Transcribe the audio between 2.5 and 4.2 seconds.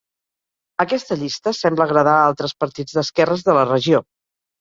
partits d'esquerres de la regió.